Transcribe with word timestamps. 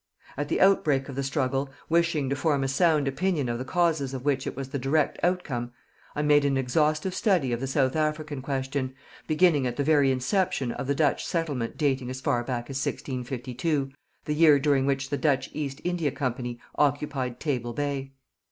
At 0.35 0.47
the 0.49 0.59
outbreak 0.61 1.09
of 1.09 1.15
the 1.15 1.21
struggle, 1.21 1.69
wishing 1.87 2.27
to 2.31 2.35
form 2.35 2.63
a 2.63 2.67
sound 2.67 3.07
opinion 3.07 3.47
of 3.47 3.59
the 3.59 3.63
causes 3.63 4.15
of 4.15 4.25
which 4.25 4.47
it 4.47 4.55
was 4.55 4.69
the 4.69 4.79
direct 4.79 5.19
outcome, 5.21 5.73
I 6.15 6.23
made 6.23 6.43
an 6.43 6.57
exhaustive 6.57 7.13
study 7.13 7.51
of 7.51 7.59
the 7.59 7.67
South 7.67 7.95
African 7.95 8.41
question, 8.41 8.95
beginning 9.27 9.67
at 9.67 9.75
the 9.75 9.83
very 9.83 10.09
inception 10.11 10.71
of 10.71 10.87
the 10.87 10.95
Dutch 10.95 11.23
settlement 11.23 11.77
dating 11.77 12.09
as 12.09 12.19
far 12.19 12.43
back 12.43 12.67
as 12.71 12.83
1652, 12.83 13.91
the 14.25 14.33
year 14.33 14.57
during 14.57 14.87
which 14.87 15.11
the 15.11 15.19
Dutch 15.19 15.51
East 15.53 15.79
India 15.83 16.09
Company 16.09 16.59
occupied 16.79 17.39
Table 17.39 17.73
Bay. 17.73 18.11